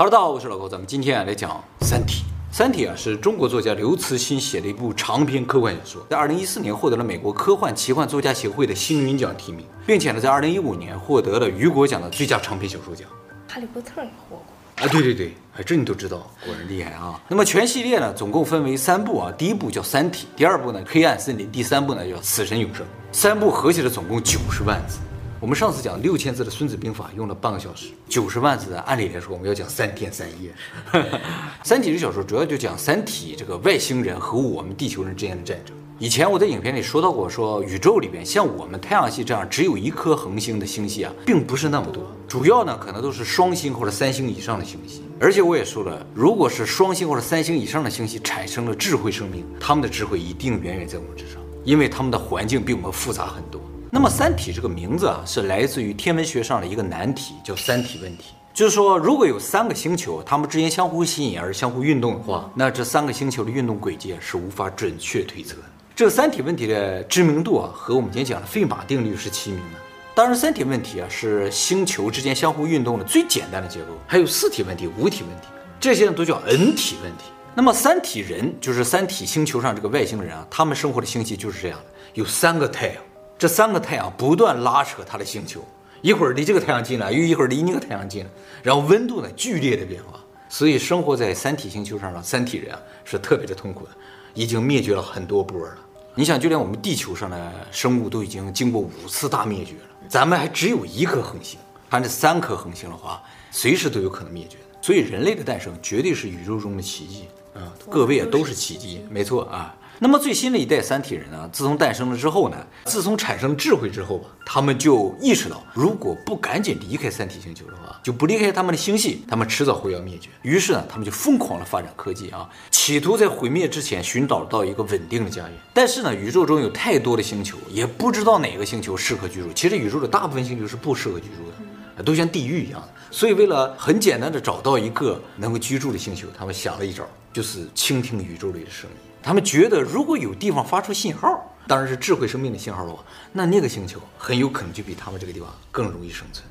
[0.00, 1.50] Hello，大家好，我是老高，咱们今天啊来讲
[1.84, 2.22] 《三体》。
[2.56, 13.08] 《三体》啊是中国作家刘慈欣写的一部长篇科幻小说，在二零一四年获得了美国科幻奇幻作家协会的星云奖提名，并且呢在二零一五年获得了雨果奖的最佳长篇小说奖。
[13.48, 14.44] 哈利波特也获过
[14.76, 17.20] 啊，对对对，哎，这你都知道，果然厉害啊。
[17.26, 22.86] 那么全系列呢总共分为三部啊，第一部叫《三体》，第二部呢《黑暗森林》，第三部呢叫《死神永生》。
[23.10, 24.98] 三部合起来总共九十万字。
[25.40, 30.52] 我们上次讲六千字的《孙子兵法》用了半个小时，九十万字的，按理来说我们要讲三天三夜。
[31.62, 35.76] 《三体》这小说主要就讲三体这个外星人和我们地球人之间的战争。
[36.00, 45.02] 以前我在影片里说到过，说宇宙里边像我们太阳系这样只有一颗恒星的星系啊，并不是那么多，主要呢可能都是双星或者三星以上的星系。
[45.20, 53.60] 而且我也说了，如果是双星或者三星以上的星系产生了智慧生命，他们的智慧一定远远在我们之上，因为他们的环境比我们复杂很多。
[53.90, 58.34] 那么，《三体》这个名字啊，是来自于天文学上的一个难题，叫三体问题。
[58.52, 65.62] 就是说，如果有三个星球，它们之间相互吸引而相互运动的话，那这三个星球的运动轨迹是无法准确推测的。
[65.96, 69.78] 这个三体问题的知名度啊，和我们今天讲的费马定律是齐名的。
[70.14, 73.86] 当然，三体问题啊，是星球之间相互运动的最简单的结构。
[74.06, 75.46] 还有四体问题、五体问题，
[75.80, 77.24] 这些呢都叫 N 体问题。
[77.54, 82.96] 那么，三体人就是三体星球上这个外星人啊，他们生活的星系就是这样的，有三个太阳。
[83.38, 85.64] 这三个太阳不断拉扯它的星球，
[86.02, 88.30] 一会儿离这个太阳近了，又一会儿离那个太阳近了，
[88.64, 93.92] 然后温度呢剧烈的变化，所以生活在三体星球上的三体人啊是特别的痛苦的，
[94.34, 95.78] 已经灭绝了很多波了。
[96.16, 103.22] 你想，就连我们地球上的生物都已经经过五次大灭绝了，咱们还只有一颗恒星，它这三颗恒星的话，
[103.52, 104.64] 随时都有可能灭绝的。
[104.80, 107.72] 所以人类的诞生绝对是宇宙中的奇迹啊！
[107.88, 109.76] 各位啊都是奇迹，没错啊。
[110.00, 120.30] 那么最新的一代三体人呢，自从诞生了之后呢，自从产生智慧之后吧，他们就意识到，如果不赶紧离开三体星球的话，就不离开他们的星系，他们迟早会要灭绝。
[120.42, 125.52] 于是呢，他们就疯狂的发展科技啊，企图在毁灭之前寻找到一个稳定的家园。
[125.74, 129.52] 但是呢，宇宙中有太多的星球，也不知道哪个星球适合居住。
[129.52, 131.50] 其实宇宙的大部分星球是不适合居住
[131.96, 132.80] 的，都像地狱一样。
[133.10, 139.07] 所以为了很简单的找到一个能够居住的星球，他们想了一招，就是倾听宇宙里的声音。
[139.22, 146.46] 他们觉得，如果有地方发出信号，当然是智慧生命的信号了，那那个星球很有可能就比他们这个地方更容易生存。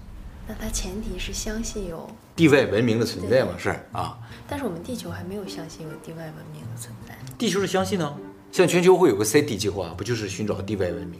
[0.47, 3.51] 那它前提是相信有地外文明的存在嘛？
[3.57, 4.17] 是啊。
[4.47, 7.17] 但是我们地球还没有相信有地外文明的存在。
[7.37, 8.17] 地球是相信呢，
[8.51, 11.19] 像全球会有个 SETI 计划，不就是寻找地外文明？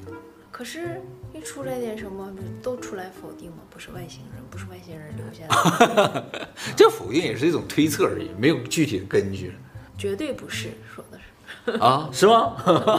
[0.51, 1.01] 可是，
[1.33, 2.33] 一出来点什么，
[2.63, 3.57] 都出来否定吗？
[3.69, 6.49] 不是外星人，不是外星人留下的。
[6.75, 9.53] 这否定也是一种推测而已，没有具体的根据。
[9.97, 11.03] 绝对不是，说。
[11.79, 12.53] 啊，是吗？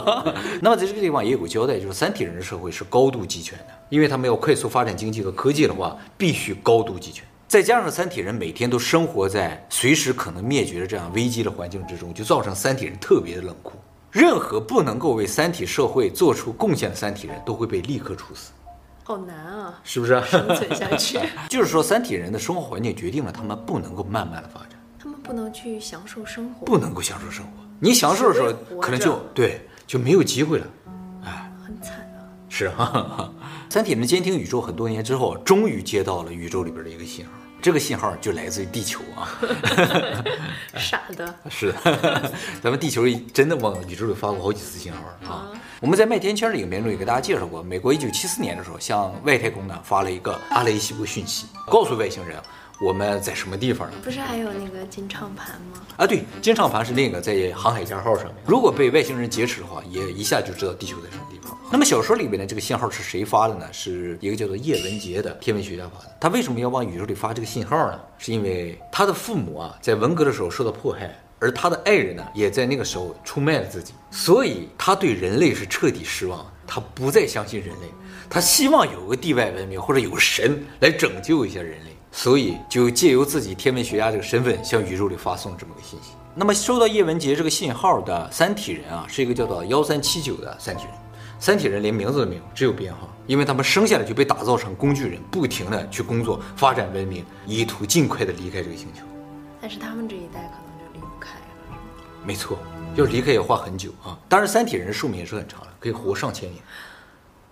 [0.61, 7.25] 那么在这个地方也有个交代，就是三体人的社会是高度集权的，因为他们要快速发展经济和科技的话，必须高度集权。
[7.47, 13.73] 再加上三体人每天都生活在随时可能灭绝的这样危机的环境之中，就造成三体人特别的冷酷。
[14.11, 18.51] 任何不能够为三体社会做出贡献的三体人都会被立刻处死。
[19.03, 20.21] 好难啊，是不是？
[20.21, 21.19] 生存下去。
[21.49, 27.68] 就是说，三体人的生活环境决定了他们不能够慢慢的发展，他们不能去享受生活，不能够享受生活。
[27.79, 30.67] 你享受的时候，可能就对就没有机会了，
[31.23, 32.19] 哎，很惨啊。
[32.49, 33.33] 是哈哈，
[33.69, 37.31] 三体人监听宇宙很多年之后，终于接到了宇宙里边的一个信号，
[37.61, 39.31] 这个信号就来自于地球啊。
[40.75, 41.33] 傻的。
[41.49, 42.31] 是的，
[42.61, 43.03] 咱们地球
[43.33, 45.51] 真的往宇宙里发过好几次信号啊。
[45.79, 52.37] 我们在麦田圈的影片中也给大家介绍过，美国一九七四年的时候向外太空呢发了一个阿雷西博讯息，告诉外星人。
[52.81, 53.97] 我们在什么地方呢？
[54.01, 55.81] 不是还有那个金唱盘吗？
[55.97, 58.35] 啊，对，金唱盘是另一个在航海家号上面。
[58.45, 61.57] 如果被外星人劫持的话，也一下就知道地球在什么地方。
[61.69, 63.67] 那么小说里边的这个信号是谁发的呢？
[63.73, 66.15] 是一个叫做叶文洁的天文学家发的。
[66.21, 67.99] 他为什么要往宇宙里发这个信号呢？
[68.17, 77.89] 是因为他的父母啊在文革的时候受到迫害，而他的爱人呢也在那个时候出卖了自己，所以他对人类是彻底失望，他不再相信人类，
[78.29, 81.89] 他希望有个地外文明或者有个神来拯救一下人类。
[82.11, 86.11] 所以就借由自己天文学家这个身份，向宇宙里发送这么个信息。
[86.35, 90.93] 那么收到叶文洁这个信号的三体人啊，是一个叫做幺三七九的三体人。
[91.39, 99.03] 三体人连名字都没有，只有编号，因为他们生下来就被打造成工具人，不停的去工作、发展文明，以图尽快的离开这个星球。
[99.61, 101.77] 但是他们这一代可能就离不开了。
[102.25, 102.59] 没错，
[102.95, 104.19] 要离开也花很久啊。
[104.27, 106.61] 当然，三体人寿命也是很长的，可以活上千年。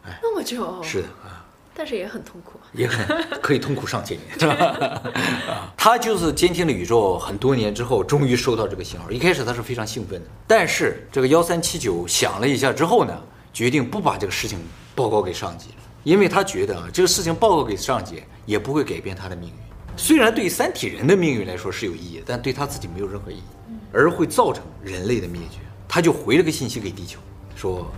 [0.05, 0.83] 哎，那么久？
[0.83, 1.45] 是的啊。
[1.73, 3.05] 但是也很痛苦，也很
[3.41, 4.49] 可以痛苦上千年，
[5.77, 9.09] 他就是监听了宇宙很多年之后，终于收到这个信号。
[9.09, 13.17] 一开始他是非常兴奋的，但是这个幺三七九想了一下之后呢，
[13.53, 14.59] 决定不把这个事情
[14.93, 15.69] 报告给上级，
[16.03, 19.55] 因为他觉得啊，这个事情报告给上级也不会改变他的命运。
[19.95, 23.43] 虽然对三体人的命运来说是有意义，但对他自己没有任何意义，
[23.91, 25.57] 而会造成人类的灭绝。
[25.87, 27.17] 他就回了个信息给地球，
[27.55, 27.89] 说：“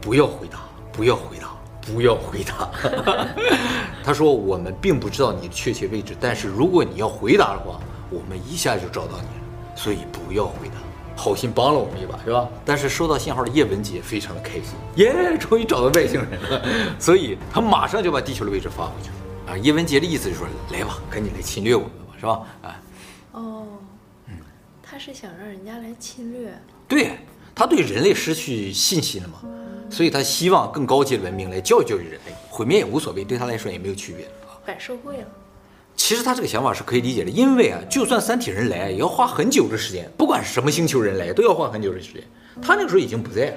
[0.00, 0.60] 不要回答，
[0.92, 1.53] 不要回答，
[1.86, 2.70] 不要回答。
[4.04, 10.74] ”他说：“我们并不知道你的确切位置，但是如果你要回答的话，我们一下就找到你了，所以不要回答。”
[11.16, 12.48] 好心帮了我们一把，是吧？
[12.64, 16.60] 但是收到信号的叶文洁非常的开心，耶，终于找到外星人了，
[16.98, 19.52] 所以他马上就把地球的位置发回去了。
[19.54, 22.42] 啊，叶文洁的意思就是说，来吧，赶紧来侵略我们吧，是吧？
[22.62, 22.82] 啊，
[23.30, 23.66] 哦，
[24.26, 24.34] 嗯，
[24.82, 26.52] 他是想让人家来侵略，
[26.88, 27.20] 对，
[27.54, 29.38] 他对人类失去信心了嘛，
[29.94, 35.26] 所以他希望更高级的文明来教育教育人类，毁灭也无所谓，对他来说也没有区别啊，反社会了。
[35.94, 42.24] 其实他这个想法是可以理解的，因为啊，就算三体人来，也要花很久的时间，不管是什么星球人来，都要花很久的时间。
[42.60, 43.56] 他那个时候已经不在了，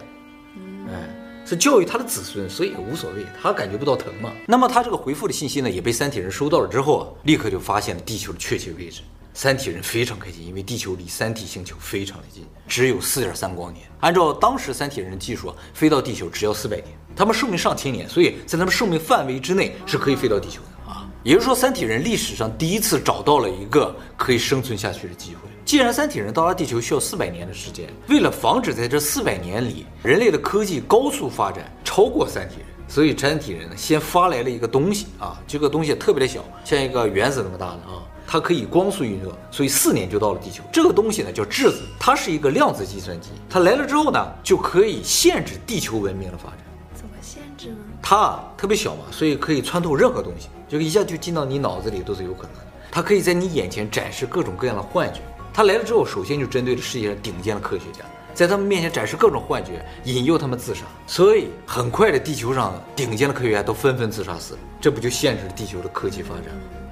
[0.92, 4.31] 哎，是教育他的子孙，所以也无所谓，他感觉不到疼嘛。
[4.45, 9.01] 那么他这个回复的信息呢，也被三体人收到了之后啊，立刻就发现了地球的确切位置。
[9.38, 13.86] 三体人非常开心，因为地球离三体星球非常的近，只有四点三光年。
[14.00, 21.07] 按照当时三体人的技术啊，飞到地球只要四百年，他们寿命上千年，所以在他们寿命范围之内是可以飞到地球的啊。
[21.22, 25.42] 也就是说，三体人历史上第一次找到了一个可以生存下去的机会。
[25.63, 40.62] 既然三体人到达地球需要四百年的时间，为了防止在这四百年里人类的科技高速发展超过三体人，所以三体人呢先发来了一个东西啊，这个东西特别的小，像一个原子那么大的啊，它可以光速运作，所以四年就到了地球。
[40.72, 46.58] 这个东西呢叫质子，它是一个量子计算机，它来了之后呢就可以限制地球文明的发展。
[46.94, 47.78] 怎么限制呢？
[48.02, 50.50] 它特别小嘛，所以可以穿透任何东西。
[50.68, 55.22] 就一下就进到你脑子里都是有可能的，它可以在你眼前展示各种各样的幻觉。
[55.54, 58.04] 它来了之后，首先就针对了世界上顶尖的科学家，
[58.34, 60.82] 在他们面前展示各种幻觉，引诱他们自杀。
[61.08, 64.60] 所以很快的，地球上顶尖的科学家都纷纷自杀死了。
[64.82, 66.46] 这不就限制了地球的科技发展？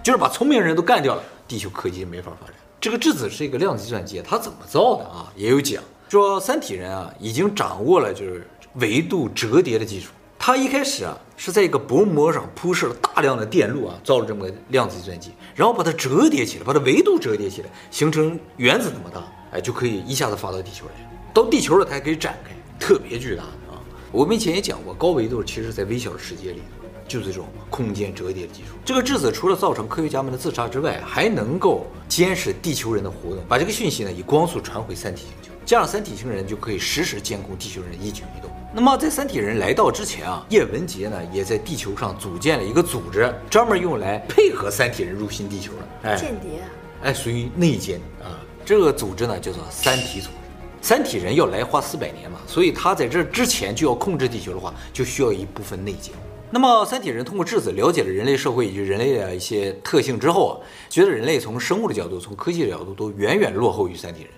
[0.06, 2.56] 就是把聪明人都干掉了，地球科技没法发展。
[2.80, 5.34] 这个质子是一个量子计算机，它怎么造的啊？
[5.36, 10.12] 也有讲，说三体人啊已经掌握了就是维度折叠的技术。
[10.38, 19.24] 他一开始啊是在一个薄膜上铺设了大量的电路啊，造了这么个量子计算机，然后把它折叠起来，把它维度折叠起来，形成原子那么大，
[19.54, 20.92] 哎，就可以一下子发到地球来。
[21.34, 23.81] 到地球了，它还可以展开，特别巨大的啊！
[24.12, 26.62] 我们以前也讲过，高维度其实在微小的世界里，
[27.07, 28.69] 就是这种空间折叠的技术。
[28.84, 38.50] 这个质子除了造成科学家们的自杀之外，还能够监视地球人的活动，把这个讯息呢以光速传回三体星球，这样三体星人就可以实时监控地球人一举一动。
[38.74, 46.10] 那么在三体人来到之前啊，叶文洁呢也在地球上组建了一个组织，专门用来配合三体人入侵地球的。
[46.10, 46.68] 哎，间谍啊，
[47.04, 48.36] 哎，属于内奸啊。
[48.66, 50.34] 这个组织呢叫做三体组织。
[50.81, 56.13] 三体人要来花四百年嘛，所以他在这之前就要控制地球的话，就需要一部分内奸。
[56.51, 60.53] 那么三体人通过质子了解了人类社会以及人类的一些特性之后啊，
[60.89, 64.31] 觉得人类从生物的角度、从科技的角度都远远落后于三体人，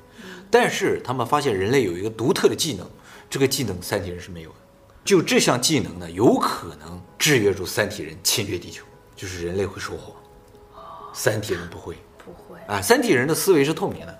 [0.49, 2.87] 但是他们发现人类有一个独特的技能。
[3.29, 4.55] 这个技能三体人是没有的，
[5.03, 8.85] 就这项技能呢，有可能制约住三体人侵略地球，
[9.17, 10.15] 就是人类会说谎，
[11.13, 14.19] 三体人不会，不会啊，三体人的思维是透明的，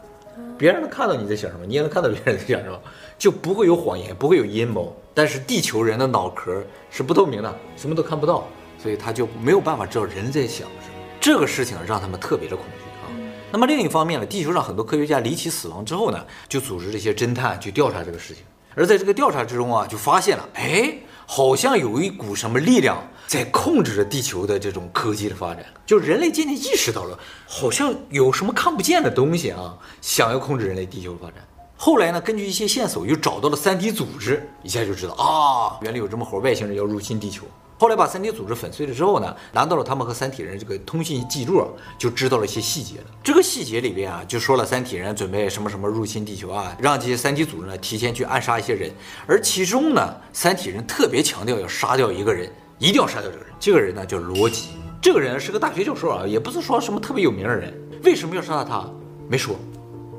[0.58, 2.78] 别人能看到你在想什么，你也能看到别人在想什么，
[3.18, 4.94] 就不会有谎言，不会有阴谋。
[5.18, 8.48] 但是地球人的脑壳是不透明的，什么都看不到，
[8.78, 10.94] 所以他就没有办法知道人在想什么。
[11.20, 13.10] 这个事情让他们特别的恐惧啊。
[13.52, 18.44] 那么另一方面呢，地球上很多科学家离奇死亡之后呢，就组织这些侦探去调查这个事情。
[18.76, 20.96] 而在这个调查之中啊，就发现了，哎，
[21.26, 25.66] 好像有一股什么力量在控制着地球的这种科技的发展。
[25.84, 31.38] 就人类渐渐意识到了，好像有什么看不见的东西啊，想要控制人类地球的发展。
[31.80, 37.46] 后来呢，根据一些线索，又找到了三体组织，一下就知道啊，原来有这么伙外星人要入侵地球。
[37.80, 41.64] 后来把三体组织粉碎了之后呢，拿到了他们和三体人这个通信记录，
[41.96, 43.06] 就知道了一些细节了。
[43.24, 48.92] 这个细节里边啊，就说了三体人准备什么什么入侵地球啊，让这些三体组织呢提前去暗杀一些人。
[49.28, 53.54] 而其中呢，三体人特别强调要杀掉一个人，一定要杀掉这个人。
[53.60, 54.70] 这个人呢叫罗辑，
[55.00, 57.80] 这个人是个大学教授啊，也不是说什么特别有名的人。
[58.04, 58.90] 为什么要杀他？
[59.30, 59.56] 没说，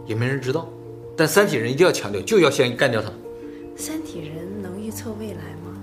[0.06, 0.68] 也没人知道。
[1.18, 3.10] 但三体人一定要强调，就要先干掉他。
[3.76, 5.74] 三体人能预测未来吗？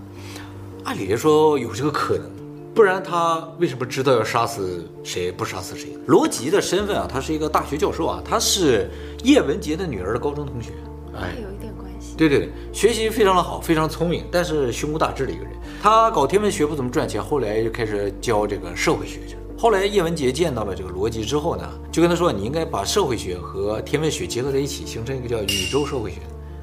[0.85, 2.25] 按理来说有这个可能，
[2.73, 5.89] 不然他为什么知道要杀死谁不杀死谁？
[6.07, 8.89] 罗辑的身份啊，他是一个大学教授啊，他是
[9.25, 10.69] 叶文洁的女儿的高中同学，
[11.13, 12.15] 哎，有一点关系。
[12.15, 15.51] 对对对，学习非常的好，非常聪明，但是胸无大志的一个人。
[15.83, 19.41] 他搞天文学不怎么赚钱，后来就开始教这个社会学去了。
[19.65, 26.19] 后来叶文洁见到了这个逻辑之后呢，就跟他说：“你应该把社会学和天文学结合在一起，形成一个叫宇宙社会学。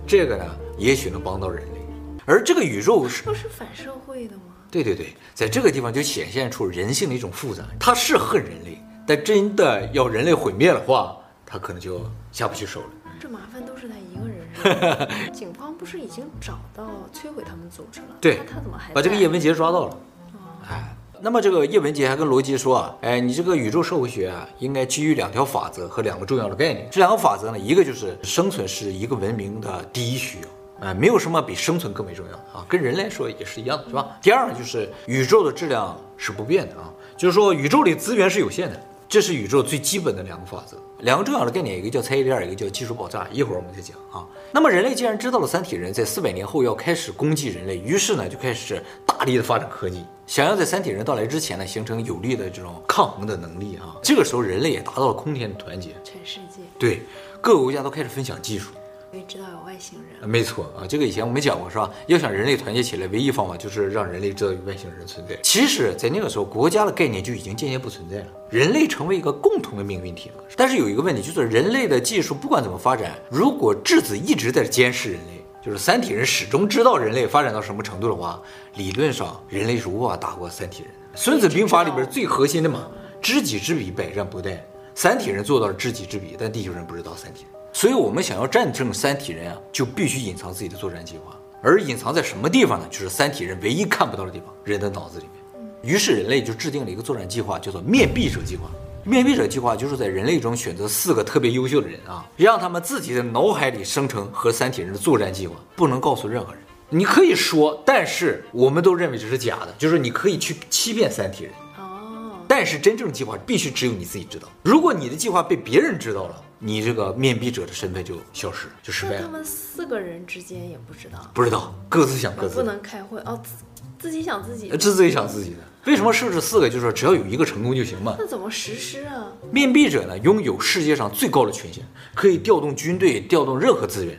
[0.07, 0.45] 这个呢，
[0.79, 1.81] 也许能帮到人类。”
[2.25, 4.43] 而这个宇宙是不是反社会的吗？
[4.71, 7.65] 对对对，在这个地方就显现出人性的一种复杂。
[7.77, 12.87] 他是恨人类，但真的要人类毁灭的话，他可能就下不去手了。
[13.19, 18.17] 这麻烦都是他一个人是 警方不是已经找到摧毁他们组织了？
[18.21, 19.99] 对，他怎么还把这个叶文杰抓到了？
[20.35, 20.39] 哦、
[20.71, 26.89] 哎，那么这个叶文洁还跟罗辑说啊，哎，你这个宇宙社会学啊，应该基于两条法则和两个重要的概念。
[26.91, 30.89] 这两个法则呢，一个就是生存是一个文明的第一需要。
[30.89, 34.19] 哎，没有什么比生存更为重要啊，跟人来说也是一样的，是吧？
[34.21, 38.81] 第二呢，就是宇宙的质量是不变的啊，就是说宇宙里资源是有限的，
[39.13, 40.75] 这是宇宙最基本的两个法则。
[41.01, 43.29] 两个重要的概念，一个叫猜疑链，一个叫技术爆炸。
[43.31, 44.27] 一会儿我们再讲啊。
[44.53, 54.01] 那么人类既然知道了三体人在四百年后要开始攻击人类，于是呢就开始大力的发展科技，想要在三体人到来之前呢形成有力的这种抗衡的能力啊。
[54.03, 57.03] 这个时候人类也达到了空前的团结，全世界对
[57.43, 58.71] 各个国家都开始分享技术。
[59.13, 61.91] 可以知道有外星人，没错啊，这个以前我们讲过是吧？
[62.07, 65.39] 要想人类团结起来，唯一方法就是让人类知道有外星人存在。
[65.43, 70.37] 其实，在那个时候，国家的概念就已经渐渐不存在了，人类成为一个共同的命运体了。
[70.57, 78.41] 但是有一个问题，就是人类的技术不管怎么发展，如果质子一直在监视人类，就是三体人始终知道人类发展到什么程度的话，
[78.77, 81.19] 理论上人类是无法打过三体人的。
[81.19, 82.89] 孙子兵法里边最核心的嘛，
[83.21, 84.57] 知己知彼，百战不殆。
[84.95, 87.62] 三体人做到了知己知彼，但地球人不知道三体人。
[87.73, 91.35] 所以，我们想要战胜三体人啊，就必须隐藏自己的作战计划。
[91.63, 92.87] 而隐藏在什么地方呢？
[92.91, 95.93] 就是三体人唯一看不到的地方——人的脑子里面。
[95.95, 98.71] 于是，人类就制定了一个作战计划，叫做“面壁者计划”。
[99.05, 106.63] 面壁者计划就是在人类中选择四个特别优秀的人啊，让他们自己的脑海里生成和三体人的作战计划，不能告诉任何人。
[106.89, 111.53] 你可以说，但是我们都认为这是假的，就是你可以去欺骗三体人。
[111.79, 112.33] 哦。
[112.47, 114.47] 但是真正计划必须只有你自己知道。
[114.63, 119.23] 如果你的计划被别人知道了，你这个面壁者的身份就消失，就失败了。
[119.23, 122.55] 他们四个人之间也不知道，不知道，各自想各自。
[122.55, 123.65] 不能开会哦，自
[123.99, 125.57] 自己想自己，自自己想自己的。
[125.87, 126.69] 为什么设置四个？
[126.69, 128.15] 就是说只要有一个成功就行嘛。
[128.17, 129.27] 那怎么实施啊？
[129.51, 134.17] 面壁者呢，拥有世界上最高的权限，可以调动军队，调动任何资源。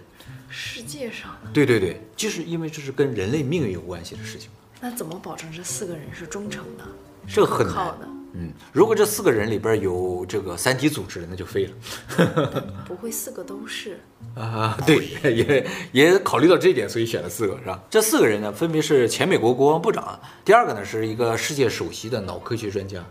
[0.49, 1.31] 世界上？
[1.53, 4.49] 对对对，就是因为这是跟人类命运有关系的事情。
[4.81, 6.83] 那怎么保证这四个人是忠诚的？
[7.25, 7.95] 这很难。
[8.35, 12.73] 嗯，如果这四个人里边有这个三体组织，那就废了。
[12.83, 13.99] 不会四个都是
[14.35, 14.75] 啊？
[14.87, 17.79] 对， 也也考虑到这一点，所以选了四个，是吧？
[17.91, 23.05] 这四个人呢，分别是前美国国防部长，第二个呢是一个世界首席的脑科学专家，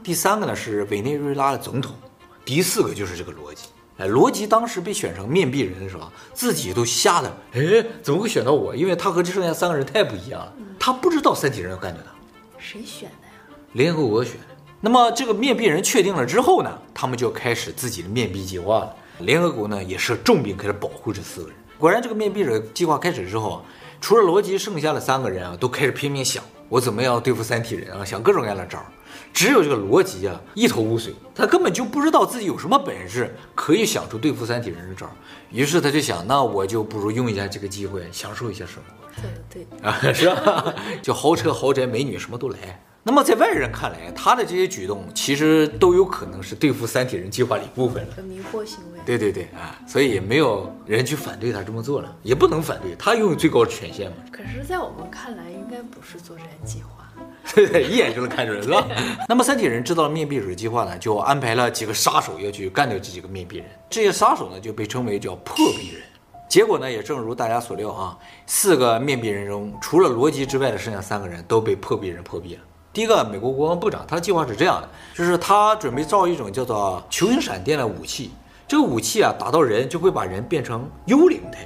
[0.00, 1.96] 第三个呢是委内瑞拉的总统，
[2.44, 3.64] 第四个就是这个罗辑。
[3.98, 8.76] 哎，罗辑当时被选成面壁人的时候，自己都吓得，哎，怎么会选到我？
[8.76, 12.12] 因为他和这剩下三个人太不一样了，他不知道三体人要干掉他。
[12.58, 13.32] 谁选的呀？
[13.72, 14.36] 联合国选。
[14.84, 18.96] 那么这个面壁人确定了之后呢，他们就开始自己的面壁计划了。
[19.20, 21.56] 联合国呢也是重兵开始保护这四个人。
[21.78, 23.64] 果然，这个面壁者计划开始之后，
[24.00, 28.86] 除了罗辑，剩下的三个人啊都开始拼命想我怎么样对付三体人啊，想各种各样的招儿。
[29.32, 35.12] 只有这个罗辑啊一头雾水，他根本就不知道自己有什么本事可以想出对付三体人的招儿。
[35.52, 39.22] 于是他就想，那我就不如用一下这个机会，享受一下生活。
[39.52, 40.74] 对对啊，是吧？
[41.00, 42.82] 就豪车、豪宅、美女什么都来。
[43.04, 49.00] 那么在外人看来，他的这些举动其实都有可能是对付三体人计划的一部分了，迷惑行为。
[49.04, 54.18] 对对对啊，所以也没有人去反对他这么做了，也不能反对他拥有最高的权限嘛。
[54.30, 57.12] 可是，在我们看来，应该不是作战计划，
[57.52, 58.86] 对对，一眼就能看出来，是吧？
[59.28, 63.66] 那么三体人知道了面壁者计划呢，就安排了几个杀手要去干掉这几个面壁人。
[63.90, 66.02] 这些杀手呢，就被称为叫破壁人。
[66.48, 68.16] 结果呢，也正如大家所料啊，
[68.46, 72.60] 四个面壁人中，除了罗辑之外的剩下三个人都被破壁人破壁了。
[72.92, 78.30] 第一个，美国国防部长，他的计划是这样的，就是他准备造一种叫做球形闪电的武器。
[78.68, 81.58] 这个武器啊，打到人就会把人变成幽灵体，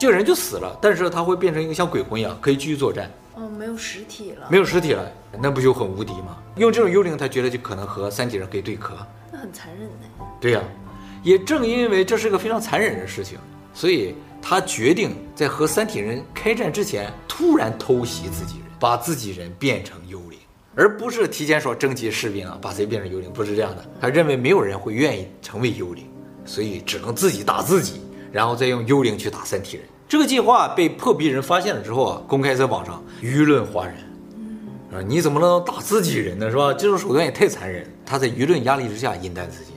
[0.00, 3.10] 这个人就死了，但是他会变成一个像鬼魂一样，可以继续作战。
[3.34, 6.38] 哦，没有实体了，没有实体了，那不就很无敌吗？
[6.56, 8.94] 用这种幽灵，他觉得就可能和三体人可以对磕。
[9.30, 10.26] 那很残忍的。
[10.40, 10.64] 对呀、啊，
[11.22, 13.38] 也正因为这是个非常残忍的事情，
[13.74, 19.98] 所以他决定在和三体人开战之前，突然偷袭自己人，把自己人变成。
[20.74, 23.84] 而不是提前说征集士兵啊，把谁变成幽灵，不是这样的。
[24.00, 26.06] 他认为没有人会愿意成为幽灵，
[26.44, 28.00] 所以只能自己打自己，
[28.32, 29.86] 然后再用幽灵去打三体人。
[30.08, 33.96] 这个计划被破壁人发现了之后啊，公开在网上，舆论哗然。
[34.92, 36.50] 啊，你怎么能打自己人呢？
[36.50, 36.72] 是吧？
[36.72, 37.86] 这种手段也太残忍。
[38.04, 39.74] 他在舆论压力之下饮弹自尽。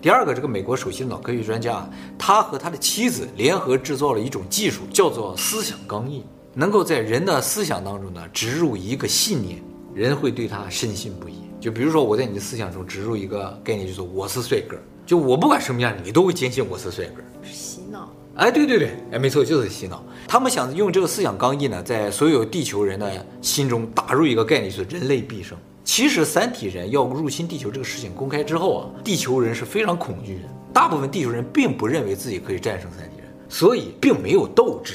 [0.00, 1.88] 第二个，这个美国首席脑科学专家，
[2.18, 6.24] 他和他的妻子联合制造了一种技术，叫做思想钢印，
[6.54, 9.62] 能够在人的思想当中呢植入一个信念。
[9.96, 11.36] 人会对他深信不疑。
[11.58, 14.76] 就比如说，我在你的思想中植入一个概念，就是我是帅哥。
[15.06, 17.22] 就我不管什么样，你都会坚信我是帅哥。
[17.42, 18.12] 是洗脑。
[18.34, 20.04] 哎，对对对，哎，没错，就是洗脑。
[20.28, 25.56] 他们想用这个思想刚毅呢，在所有地球人的心中打入一个概念，就是人类必胜。
[25.82, 30.42] 其实三体人要入侵地球这个事情公开之后啊，地球人是非常恐惧的。
[30.74, 34.92] 大部分地球人并不认为自己可以战胜三体人，所以并没有斗志。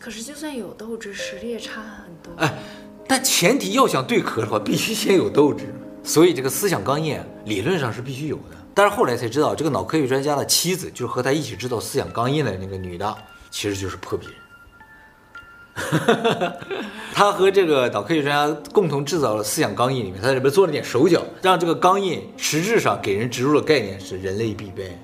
[0.00, 2.32] 可是就算有斗志，实力也差很多。
[2.42, 2.58] 哎，
[3.10, 5.74] 但前提要想对壳的话，必须先有斗志。
[6.04, 8.56] 所以这个思想钢印理论上是必须有的。
[8.72, 13.12] 但是后来才知道，这个脑科学专家的妻子，就是和他一起制造思想钢印的那个女的，
[13.50, 14.36] 其实就是破壁人。
[17.12, 24.96] 他和这个脑科学专家共同制造了思想钢印，里面他在里边做了点手脚，让这个钢印实质上给人植入的概念是人类必备。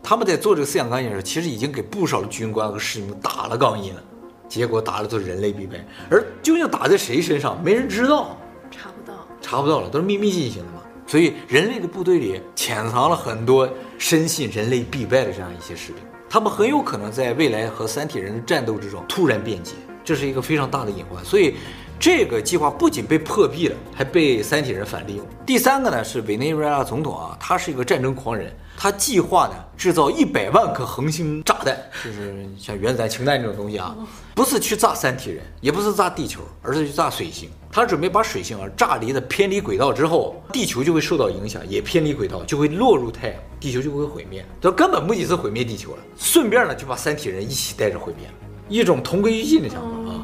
[0.00, 4.02] 他们在做这个思想钢印的时候，其实已经给不少的军官和士兵打了钢印了，
[4.48, 5.84] 结果打的都是人类必败。
[6.10, 8.36] 而究竟打在谁身上，没人知道，
[8.70, 10.82] 查不到，查不到了，都是秘密进行的嘛。
[11.06, 19.72] 所以人类的部队里潜藏了很多深信人类必败的这样一些士兵，他们很有可能在未来和三体人的战斗之中突然变节。
[20.04, 21.54] 这是一个非常大的隐患，所以
[22.00, 25.26] 这个计划不仅被破壁了，还被三体人反利用。
[25.44, 33.96] 第三个呢是委内瑞拉总统啊，他是一个战争狂人，他计划呢制造一百万颗恒星炸弹，就是像原子弹、氢弹这种东西啊，
[34.34, 37.50] 不是去炸三体人，也不是炸地球，而是去炸水星。
[37.70, 44.44] 他准备把水星啊炸离的偏离轨道之后，地球就会受到影响，也偏离轨道，就会落入太阳，地球就会毁灭。
[44.60, 48.34] 这根本目的是毁灭地球了，顺便呢就把三体人一起带着毁灭了。
[48.68, 50.17] 一种同归于尽的想法啊、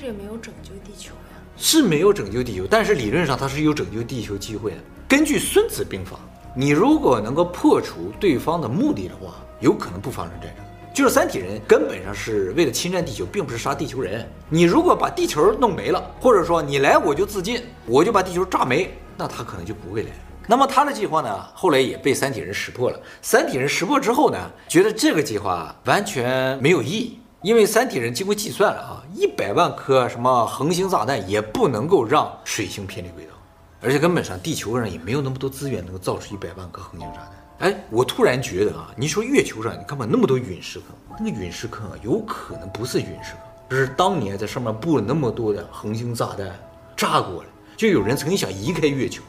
[0.00, 1.36] 是也没有拯救地球呀。
[1.58, 4.78] 是没有拯救地球，但是理论上它是有拯救地球机会的。
[5.06, 6.16] 根据《孙子兵法》，
[6.56, 10.64] 你如果能够破除对方的目的的话，有可能不发生战争。
[10.94, 14.26] 就是三体人根本上是为了侵占地球，并不是杀地球人。
[14.48, 20.08] 你如果把地球弄没了，或者说你来我就自尽，我就把地球炸没，那他可能就不会来。
[20.48, 22.98] 那么他的计划呢，后来也被三体人识破了。
[23.20, 27.19] 三体人识破之后呢，觉得这个计划完全没有意义。
[27.42, 33.32] 因为三体人经过计算了啊，一百万颗什么恒星炸弹也不能够让水星偏离轨道，
[33.80, 37.70] 而且根本上地球上也没有那么多资源能够造出一百万颗恒星炸弹。
[37.70, 46.46] 哎，我突然觉得啊，你说月球上你看嘛，那么多陨石坑，那个陨石坑啊，有可能不是陨石坑，而是当年在上面布了那么多的恒星炸弹，
[46.94, 49.22] 炸过了，就有人曾经想移开月球，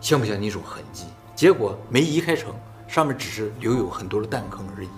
[0.00, 1.06] 像不像那种痕迹？
[1.34, 2.54] 结果没移开成，
[2.86, 4.88] 上面只是留有很多的弹坑而已。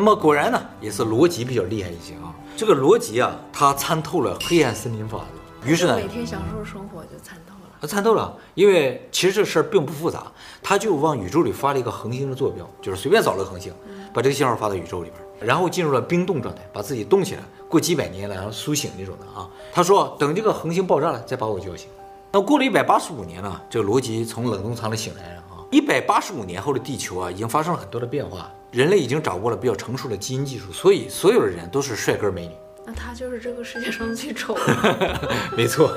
[0.00, 2.34] 那么果然呢，也是罗辑比较厉害一些啊。
[2.56, 5.18] 这个罗辑啊，他参透了黑暗森林法
[5.62, 7.70] 则，于是呢，每天享受生活就参透了。
[7.82, 10.32] 他参透了，因为其实这事儿并不复杂，
[10.62, 13.74] 他就往宇宙里发了一个恒星的坐标，就是随便找了个恒星，
[14.14, 19.46] 把这个信号发到宇宙里边，然后进入了冰冻状态，把自己冻起来，过几百年了然后苏醒那种的啊。
[19.70, 21.90] 他说等这个恒星爆炸了再把我叫醒。
[22.32, 25.60] 那过了一百八十五年呢，这个罗辑从冷冻舱里醒来了啊。
[25.70, 28.50] 一百八十五年后的地球啊，已经发生了很多的变化。
[28.70, 32.52] 人类已经掌握了比较成熟的基因技术，所以所有的人都是帅哥美女。
[32.86, 35.30] 那他就是这个世界上最丑的。
[35.56, 35.94] 没错，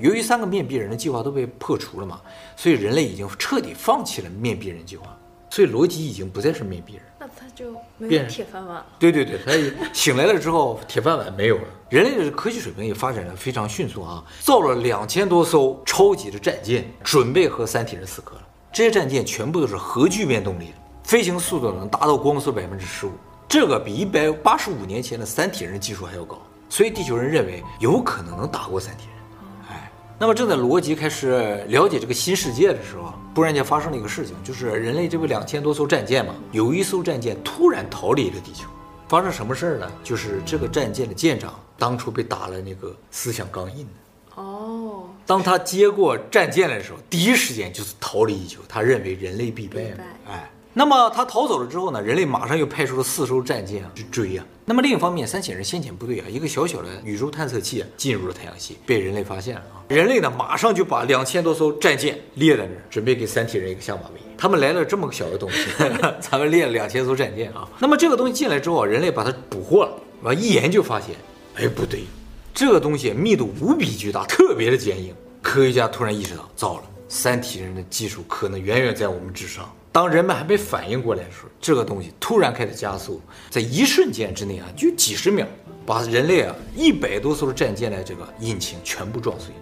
[0.00, 2.20] 由于三个面壁人的计划都被破除了嘛，
[2.56, 5.06] 所以人类已经彻底放弃了面壁人计划。
[5.50, 7.02] 所以罗辑已经不再是面壁人。
[7.20, 8.84] 那他就没有铁饭碗。
[8.98, 9.52] 对对对，他
[9.92, 11.64] 醒来了之后，铁饭碗没有了。
[11.88, 18.42] 人类的科技水平也发展的非常迅速啊，造了两千多艘超级的战舰，准备和三体人死磕了。
[18.72, 20.74] 这些战舰全部都是核聚变动力的。
[21.04, 23.12] 飞行速度能达到光速百分之十五，
[23.46, 26.40] 这个比一百八十五年前的三体人技术还要高，
[26.70, 29.48] 所以地球人认为有可能能打过三体人。
[29.68, 38.66] 哎，那么正在罗辑开始了解这个新世界的时候，突然间发生了一个事情，就是人类这不两千多艘战舰嘛，有一艘战舰突然逃离了地球。
[39.06, 39.92] 发生什么事儿呢？
[40.02, 44.42] 就是这个战舰的舰长当初被打了那个思想钢印的。
[44.42, 49.82] 哦，当他接过战舰来的时候，第一时间就是逃离地球，他认为人类必败。
[50.26, 50.50] 哎。
[50.76, 52.02] 那么他逃走了之后呢？
[52.02, 54.44] 人类马上又派出了四艘战舰去追呀。
[54.64, 59.84] 那么另一方面，三体人先遣部队啊，一个小小的宇宙探测器啊，进入了太阳系，被人类发现了啊。
[59.88, 64.20] 人类呢，马上就把两千多艘战舰列在那儿，准备给三体人一个下马威。
[64.36, 65.68] 他们来了这么个小的东西，
[66.18, 67.68] 咱们列了两千艘战舰啊。
[67.78, 71.14] 那么这个东西进来之后，人类把它捕获了，完一研究发现，
[71.54, 72.04] 哎，不对，
[72.52, 75.14] 这个东西密度无比巨大，特别的坚硬。
[75.40, 79.70] 科学家突然意识到，糟了，三体人的技术可能远远在我们之上。
[79.94, 85.46] 当人们还没反应过来的时候，这个东西突然开始加速，在一瞬间之内啊，就几十秒，
[85.86, 89.54] 把人类啊一百多艘战舰的这个引擎全部撞碎，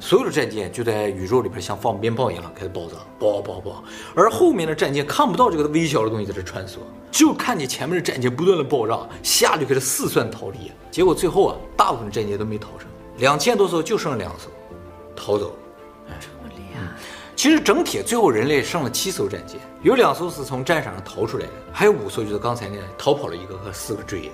[0.00, 6.78] 所有的战舰就在宇宙里边像放鞭炮一样开始爆炸，爆爆爆，而后面的战舰看不到这个微小的东西在这穿梭，
[7.10, 14.48] 就看见前面的战舰不断的爆炸，下就开始四散逃离，结果最后啊，大部分战舰都没逃成，两千多艘就剩两艘，
[15.14, 15.54] 逃走了。
[17.36, 24.30] 其实整体最后人类剩了七艘战舰，有两艘是从战场上逃出来的，还有五艘就是刚才那逃跑了一个和四个追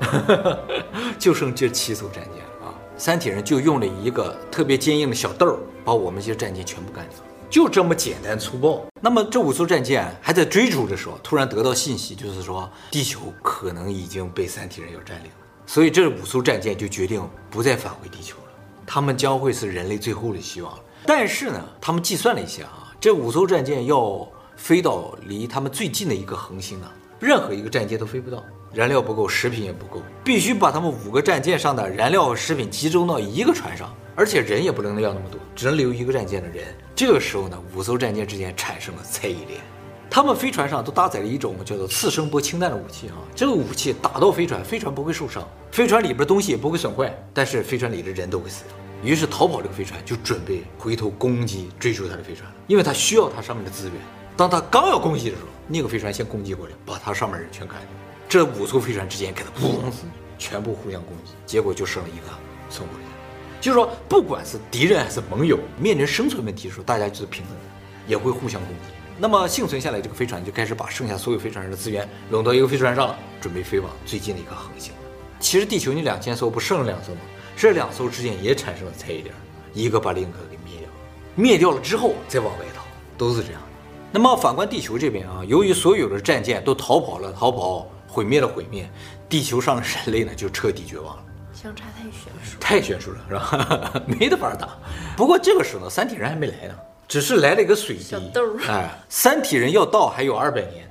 [0.00, 0.64] 的，
[1.18, 2.72] 就剩这七艘战舰啊。
[2.96, 7.18] 三体人就用了一个特别坚硬的小豆儿，把我们这些战舰全部干掉，
[7.50, 8.86] 就这么简单粗暴。
[9.00, 18.52] 那么这五艘战舰还在追逐的时候，突然得到信息，就是说地球可能已经被三体人要占领了，所以这五艘战舰就决定不再返回地球了，
[18.86, 20.78] 他们将会是人类最后的希望了。
[21.08, 26.86] 但是呢，他们计算了一下啊，这五艘战舰要飞到离他们最近的一个恒星呢，
[27.18, 28.44] 任何一个战舰都飞不到。
[28.74, 36.76] 燃料不够，食品也不够，必须把他们五个战舰上的燃料和食品集中到一个船上，而且人也不能要那么多，只能留一个战舰的人。
[36.94, 39.62] 这个时候呢，五艘战舰之间产生了猜疑链。
[40.10, 45.42] 他们飞船上都搭载了一种叫做次声波氢弹的武器啊，这个武器打到飞船，飞船不会受伤，
[45.72, 48.74] 飞船里边东西也不会损坏，但是飞船里的人都会死掉。
[49.02, 53.94] 于是逃跑这个飞船就准备回头攻击追逐他的飞船了，因为他需要他上面的资源。
[54.36, 57.88] 当他刚要攻击的时候，那个飞船先攻击过来，把他上面人全干掉。
[58.28, 59.92] 这五艘飞船之间给他砰，
[60.38, 62.32] 全部互相攻击，结果就剩了一个
[62.68, 63.60] 存活下来。
[63.60, 67.60] 就是说，不管是敌人还是盟友，面临生存问题的时候，大家就是平等的，
[68.06, 68.92] 也会互相攻击。
[69.18, 74.92] 那么幸存下来这个飞船就开始把剩下所有飞船上的资源拢到一个飞船上了，准备飞往最近的一个恒星。
[75.40, 77.20] 其实地球你两千艘不剩了两艘吗？
[77.60, 79.34] 这两艘之间也产生了猜疑点，
[79.74, 80.94] 一个把另一个给灭掉了，
[81.34, 82.84] 灭掉了之后再往外逃，
[83.18, 83.68] 都是这样的。
[84.12, 87.86] 那么反观地球这边啊，由于所有的战舰都逃跑了，逃跑。
[88.10, 88.88] 毁灭了毁灭，
[89.28, 94.02] 地球上的人类呢就彻底绝望了，相差太悬殊，太悬殊了，是吧？
[94.08, 94.78] 没得法打。
[95.14, 96.74] 不过这个时候呢，三体人还没来呢，
[97.06, 98.02] 只是来了一个水滴。
[98.02, 100.87] 小豆儿，哎，三体人要到还有二百年。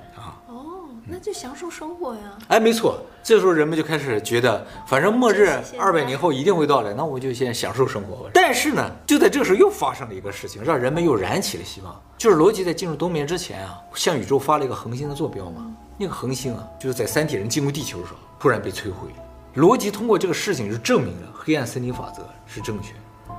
[1.09, 2.37] 那就享受生活呀！
[2.49, 8.29] 哎，没错，这时候人们就开始觉得，反正末日二百年后一定会到来，那我就先享受生活吧。
[8.33, 15.65] 但是呢，就在这个时候又发生了一个事情，让人们又燃起了希望，就是罗辑在进入冬眠之前啊，向宇宙发了一个恒星的坐标嘛。
[15.97, 19.07] 那个恒星啊，就是在三体人进入地球的时候突然被摧毁。
[19.53, 22.93] 罗辑通过这个事情就证明了黑暗森林法则是正确，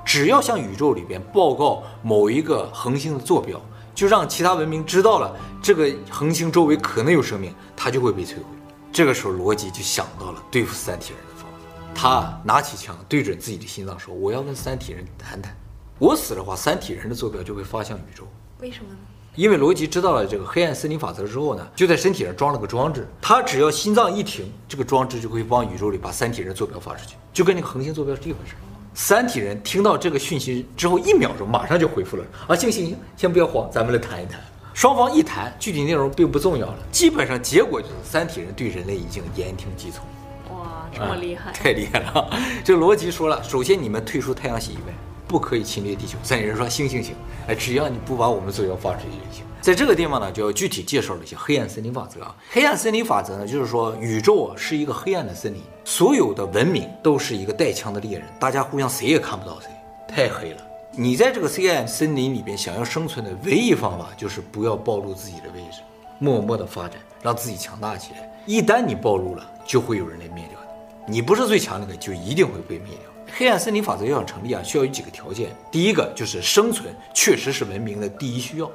[0.07, 3.61] 只要向宇宙里边报告某一个恒星的坐标。
[3.98, 8.44] 就让其他文明知道了这个恒星周围可能有生命，它就会被摧毁。
[8.92, 11.58] 这个时候，罗辑就想到了对付三体人的方法。
[11.96, 15.52] 他拿起枪对准自己的心脏说：“我要跟三体人谈谈。
[15.98, 18.22] 我死的话，三体人的坐标就会发向宇宙。
[18.61, 18.98] 为什么呢？
[19.34, 23.04] 因为罗辑知道了这个黑暗森林法则之后呢，就在身体上装了个装置。
[23.20, 28.54] 他只要心脏一停，这个装置就会往宇宙里把三体人坐标发出去，就跟那个恒星坐标是一回事。”
[29.00, 32.56] 三体人听到这个讯息之后，一秒钟马上就回复了啊！
[32.56, 34.40] 行行行，先不要慌，咱们来谈一谈。
[34.74, 40.04] 双方一谈，具体内容并不重要了，基本上结果就是三体人对人类已经言听计从。
[40.52, 41.52] 哇，这么厉害！
[41.52, 42.28] 啊，太厉害了！
[42.64, 44.92] 这逻辑说了，首先你们退出太阳系以外，
[45.28, 46.18] 不可以侵略地球。
[46.24, 47.14] 三体人说行行行，
[47.46, 49.44] 哎，只要你不把我们坐标发出去就行。
[49.61, 52.35] 在这个地方呢，就要具体介绍了一些黑暗森林法则啊。
[52.51, 59.68] 黑暗森林法则呢，就是说宇宙啊是一个黑暗的森林，所有的文明都是一个带枪的猎人，大家互相谁也看不到谁，
[60.09, 60.62] 太黑了。
[60.92, 65.81] 你在这个黑暗森林里边想要生存的唯一方法，就是不要暴露自己的位置，
[66.18, 68.42] 默默的发展，让自己强大起来。
[68.47, 70.59] 一旦你暴露了，就会有人来灭掉
[71.07, 71.16] 你。
[71.16, 73.35] 你不是最强那个，就一定会被灭掉。
[73.37, 75.55] 黑暗森林法则要想成立啊，需要有几个条件。
[75.71, 78.71] 第一个就是生存确实是文明的第一需要。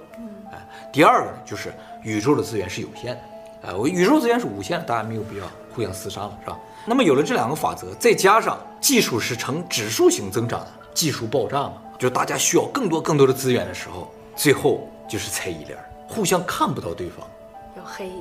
[0.93, 6.59] 第二个呢，就是宇宙的资源是有限的，啊，我宇宙资源是无限的，大家没有必要互相厮杀了，是吧？
[6.85, 15.75] 那么有了这两个法则，再加上技术是呈指数型增长的，技术爆炸嘛，就大家需要更多更多的资源的时候，最后就是猜疑链，
[16.07, 17.27] 互相看不到对方，
[17.75, 18.11] 有黑，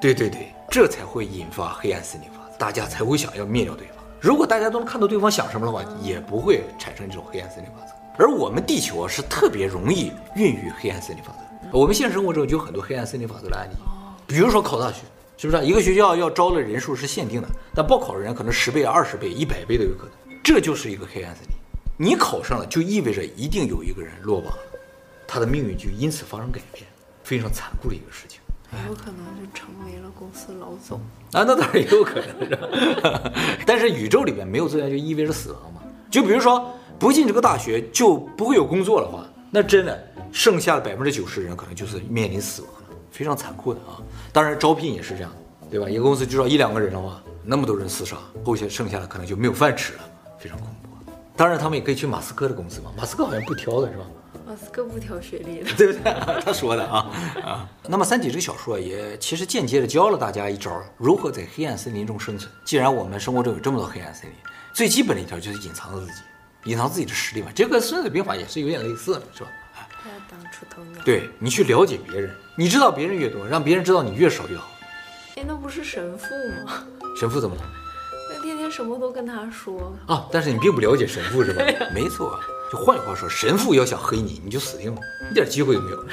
[0.00, 3.96] 对对对，这才会引发黑暗森林法则，大家才会想要灭掉对方。
[4.20, 7.92] 如果大家都能看到对方想什么的话，也不会产生这种黑暗森林法则。
[8.22, 11.49] 而我们地球啊，是特别容易孕育黑暗森林法则。
[11.72, 13.74] 我们现实生活中就有很多黑暗森林法则的案例，
[14.26, 15.02] 比如说考大学，
[15.36, 15.64] 是不是？
[15.64, 21.54] 一个学校要招的人数是限定的，但报考的人可能十倍、二十倍、一百倍都有可能，这就是一个黑暗森林。
[21.96, 24.78] 你考上了，就意味着一定有一个人落榜了，
[25.26, 26.84] 他的命运就因此发生改变，
[27.22, 28.40] 非常残酷的一个事情。
[28.88, 31.00] 有可能就成为了公司老总
[31.32, 32.58] 啊，那当然也有可能是。
[33.66, 35.80] 但是宇宙里面没有资源，就意味着死亡嘛。
[36.08, 40.06] 就比如说不进这个大学就不会有工作的话，那真的。
[40.32, 43.98] 剩下的百分之九十人可能就是面临死亡了，非常残酷的啊！
[44.32, 45.90] 当然招聘也是这样的，对吧？
[45.90, 50.00] 一个公司就招一两个人的话，那么多人厮杀，后续剩下的可能就没有饭吃了，
[50.38, 51.12] 非常恐怖。
[51.36, 54.04] 当然他们也可以去马斯克的公司嘛，马斯克好像不挑的是吧？
[54.46, 56.14] 马斯克不挑学历的，对不对？
[56.44, 57.10] 他说的啊
[57.42, 57.68] 啊。
[57.88, 62.48] 那么《三体》这个小说也其实间接的教了大家一招，如何在黑暗森林中生存。
[62.64, 64.36] 既然我们生活中有这么多黑暗森林，
[64.72, 66.20] 最基本的一条就是隐藏自己，
[66.64, 67.48] 隐藏自己的实力嘛。
[67.54, 69.50] 这个《孙子兵法》也是有点类似的，是吧？
[70.04, 71.02] 要当出头鸟。
[71.04, 74.70] 对，你去了解别人，你知道别人越多，让别人知道你越少越好。
[75.36, 76.26] 哎，那不是神父
[76.66, 76.84] 吗？
[77.18, 77.62] 神父怎么了？
[78.30, 81.64] 那天天天什么都跟他说啊，但是你并不了解神父是吧？
[81.92, 82.38] 没错，
[82.72, 86.04] 就换句话说，神父要想黑你，你就死定了，一点机会都没有。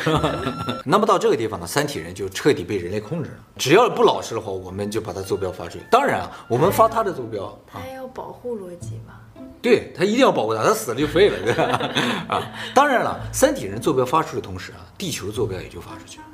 [0.84, 3.38] 那么到这个地方呢，三体人就彻底被人类控制了。
[3.58, 5.86] 只要不老实的话，我们就把他坐标发出去。
[5.90, 9.22] 当然啊，我们发他的坐标，他还要保护逻辑吧？
[9.62, 11.92] 对，他一定要保护他，他死了就废了，对吧？
[12.30, 16.26] 啊，当然了，三体人坐标发出的同时啊，地球坐标也就发出去了。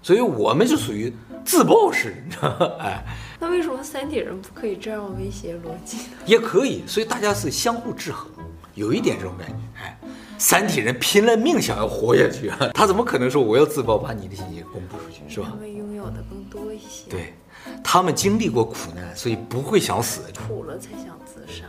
[0.00, 1.12] 所以我们就属于
[1.44, 2.70] 自爆式，你知道吗？
[2.80, 3.04] 哎，
[3.40, 6.16] 那为什么三体人不可以这样威胁逻辑呢？
[6.24, 8.30] 也可以，所以大家是相互制衡，
[8.74, 9.54] 有一点这种感觉。
[9.82, 9.98] 哎，
[10.38, 15.48] 三体人拼了命想要活下去啊，他怎么可能说我要自爆把你的信息公布出去，是吧？
[15.50, 17.10] 他们拥有的更多一些。
[17.10, 17.34] 对，
[17.82, 20.20] 他们经历过苦难，所以不会想死。
[20.46, 21.64] 苦了才想自杀，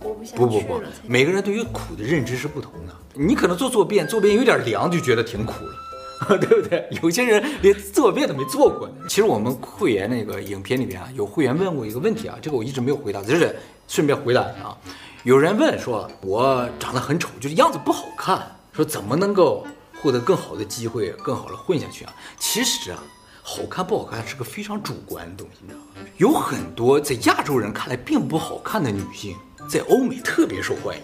[0.00, 2.94] 活不下去不不不，每个人对于苦的认知是不同的。
[3.14, 5.74] 你可能做坐便，坐便有点凉就觉得挺苦了。
[6.40, 6.84] 对不对？
[7.00, 8.94] 有些人连坐便都没坐过呢。
[9.08, 13.54] 其实我们会员那个影片里边啊，有会员问过一个问题啊，这个我一直没有回答，就是
[13.86, 14.76] 顺便回答一下啊。
[15.22, 19.64] 有人问说，我长得很丑，就是样子不好看，说怎么能够
[20.02, 22.12] 获得更好的机会，更好的混下去啊？
[22.36, 23.00] 其实啊，
[23.40, 26.08] 好看不好看是个非常主观的东西，你知道吗？
[26.16, 29.36] 有很多在亚洲人看来并不好看的女性，
[29.68, 31.02] 在欧美特别受欢迎，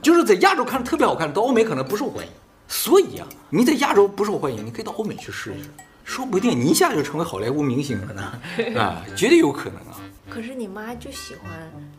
[0.00, 2.32] 就是在亚洲看着特别好看，到欧美可能不受欢迎。
[2.66, 5.68] 所以呀、啊，你在亚洲不受欢迎，你可以到欧美去试一试，
[6.04, 8.40] 说不定你一下就成为好莱坞明星了呢，
[8.80, 10.00] 啊，绝对有可能啊。
[10.30, 11.50] 可是你妈就喜欢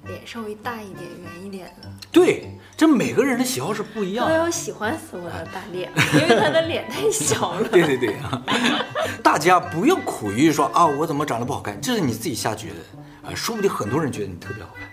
[0.05, 1.91] 脸稍微大一点、圆一点的。
[2.11, 4.33] 对，这每个人的喜好是不一样的。
[4.33, 7.67] 我要喜欢死我的大脸，因为她的脸太小了。
[7.69, 8.41] 对对对啊，
[9.23, 14.87] 大家不要苦于说啊，我怎么长得不好看，这是你自己瞎觉得啊，说不定很多人觉得你特别好看，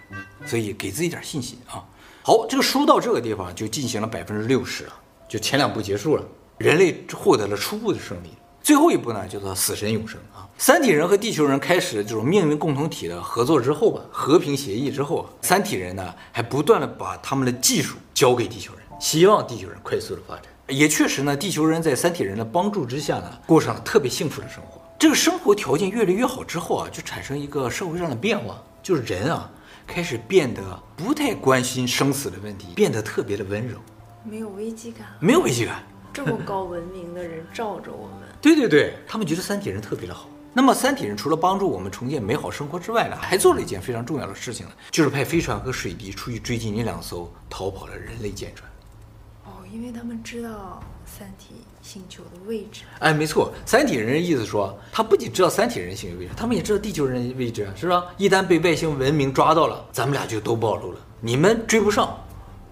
[0.47, 1.85] 所以给自己点信心啊。
[2.23, 4.93] 好，这个书到这个地方就进行了百分之六十了。
[5.29, 6.25] 就前两部结束了，
[6.59, 8.31] 人类获得了初步的胜利。
[8.63, 10.49] 最后一步呢，叫做死神永生啊。
[10.59, 20.45] 三体人和地球人开始这种命运共同体的合作之后吧，和平协议之后啊，三体人呢还不断的把他们的技术交给地球人，希望地球人快速的发展。
[20.69, 24.81] 也确实呢，地球人在三体人的帮助之下呢，过上了特别幸福的生活。
[24.99, 29.49] 这个生活条件越来越好之后啊，就产生一个社会上的变化，就是人啊
[29.87, 33.79] 开始变得不太关心生死的问题，变得特别的温柔。
[34.25, 35.83] 没有危机感，没有危机感。
[36.13, 40.29] 这么高文明的人罩着我们， 对对对，他们觉得三体人特别的好。
[40.53, 48.71] 那么三体人除了帮助我们重建美好生活之外呢，还做了一件非常重要的事情呢，就是派飞船和水滴出去追击那两艘逃跑的人类舰船。
[49.45, 52.83] 哦，因为他们知道三体星球的位置。
[52.99, 58.05] 哎，没错，三体人的意思说，他不仅知道三体人星球位置，他们也知道地球人位置，是吧？
[58.17, 60.99] 一旦被外星文明抓到了，咱们俩就都暴露了。
[61.21, 62.19] 你们追不上，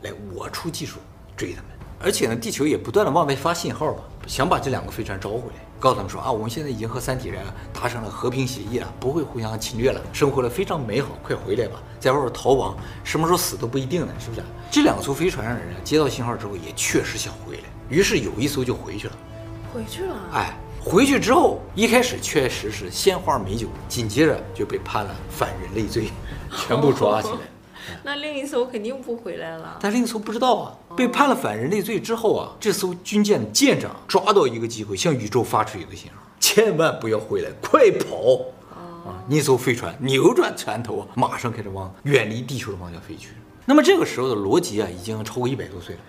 [0.03, 0.99] 来，我出技术。
[1.37, 14.43] 追他们，而且呢，地球也不断的往外发信号吧，想把这两个飞船招回来，告诉他们说啊，我们现在已经和三体人达成了和平协议了，不会互相侵略了，生活的非常美好，快回来吧，在外边逃亡，什么时候死都不一定呢，是不是？
[14.71, 19.13] 这两艘飞船上的人接到信号之后，也确实想回来，于是有一艘就回去了，
[19.73, 26.09] 回去了，哎，回去之后，一开始确实是鲜花美酒，紧接着就被判了反人类罪，
[26.67, 27.39] 全部抓起来。
[28.03, 29.79] 那另一艘肯定不回来了。
[29.81, 38.41] 但另一艘不知道啊，被判了反人类罪之后啊，这艘军舰的舰长抓到一个机会，向宇宙发出一个信号：千万不要回来，快跑！
[39.07, 43.31] 啊，那艘飞船扭转船头，马上开始往远离地球的方向飞去。
[43.67, 46.01] 那么这个时候的罗辑啊，已经超过一百多岁了。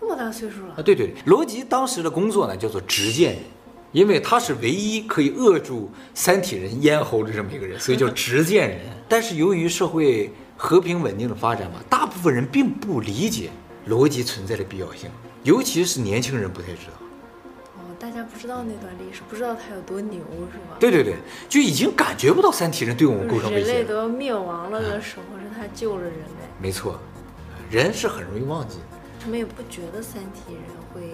[0.00, 0.82] 那么大岁数了啊？
[0.82, 3.42] 对对对，罗辑当时的工作呢，叫做执剑人，
[3.92, 8.80] 因为他是唯一可以扼住三体人咽喉的这么一个人，所以叫执剑人。
[9.08, 13.50] 但是由于社会和平稳定的发展嘛，大部分人并不理解
[13.88, 15.10] 逻辑存在的必要性，
[15.42, 16.92] 尤其是年轻人不太知道。
[17.76, 20.20] 哦，大家不知道那段历史，不知道他有多牛，
[20.52, 20.76] 是吧？
[20.78, 21.16] 对对对，
[21.48, 23.72] 就已经感觉不到三体人对我们构成威胁。
[23.72, 26.46] 人类都要灭亡了的时候，是他救了人类。
[26.60, 26.98] 没错，
[27.70, 28.98] 人是很容易忘记的。
[29.20, 30.62] 他们也不觉得三体人
[30.92, 31.10] 会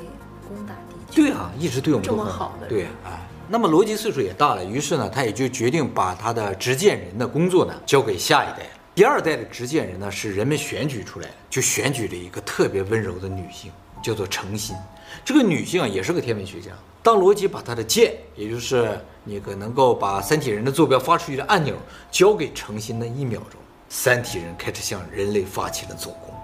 [0.46, 1.14] 攻打地球。
[1.14, 2.66] 对啊，一直对我们这么好的。
[2.68, 3.18] 对啊。
[3.48, 8.66] 那么罗辑岁数也大了，于是呢，他也就决定把他的执剑人的工作呢交给下一代。
[8.94, 13.70] 第二代的执剑人呢，是人们选举出来的，就选举了一个特别温柔的女性，
[14.03, 14.76] 叫做程心。
[15.24, 16.70] 这个女性啊，也是个天文学家。
[17.03, 21.74] 当罗辑把他的剑，也就是那个能够把三体人的坐标发出去的按钮，
[22.11, 26.35] 交给程心的一秒钟，三体人开始向人类发起了总攻。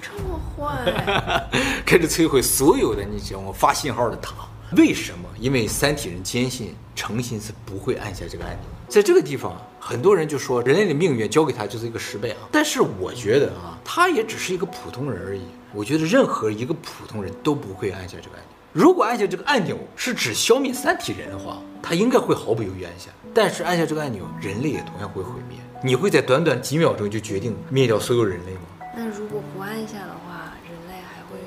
[0.00, 1.46] 这么坏，
[1.86, 4.32] 开始摧毁所有的那种发信号的塔。
[4.76, 5.28] 为什么？
[5.38, 8.62] 因为三体人坚信程心是不会按下这个按钮。
[8.88, 9.56] 在这个地方，
[9.88, 12.38] 很多人就说人类的命运交给他就是一个十倍啊。
[12.50, 15.42] 但是我觉得啊，他也只是一个普通人而已。
[15.72, 18.56] 我觉得任何一个普通人都不会按下这个按钮。
[18.72, 23.10] 如果按下这个按钮是指消灭三体人的话，他应该会毫不犹豫按下。
[23.32, 25.56] 但是按下这个按钮，人类也同样会毁灭。
[25.84, 28.62] 你会在短短几秒钟就决定灭掉所有人类吗？
[28.96, 31.38] 那如果不按下的话，人类还会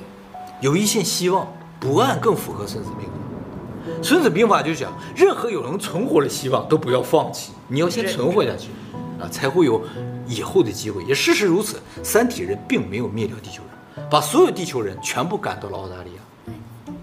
[0.61, 1.45] 有一线希望。
[1.77, 3.13] 不按更符合《孙子兵法》。
[4.01, 8.69] 《孙子兵法》就讲，任何有能存活的希望都不要放弃，你要先存活下去，
[9.19, 9.81] 啊，才会有
[10.27, 11.03] 以后的机会。
[11.03, 13.61] 也事实如此，三体人并没有灭掉地球
[13.95, 16.53] 人，把所有地球人全部赶到了澳大利亚，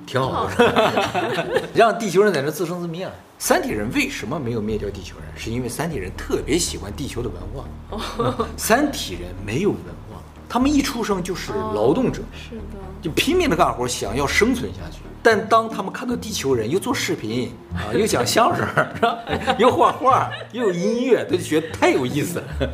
[0.07, 3.13] 挺好的， 让地球人在那自生自灭了。
[3.39, 5.29] 三体人为什么没有灭掉地球人？
[5.37, 8.47] 是因为三体人特别喜欢地球的文化。
[8.57, 9.79] 三体人没有文
[10.11, 12.63] 化，他们一出生就是劳动者，是的，
[13.03, 15.01] 就拼命的干活，想要生存下去。
[15.27, 19.19] 但当他们看到地球人又做视频啊， 又讲相声，是吧？
[19.59, 22.71] 又画画，又有音乐，他就觉得太有意思了。